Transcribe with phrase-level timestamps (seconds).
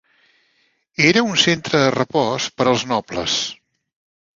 [1.09, 3.41] Era un centre de repòs per als nobles.